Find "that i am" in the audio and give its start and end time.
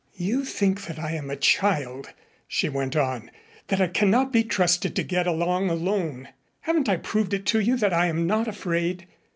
0.87-1.29, 7.77-8.25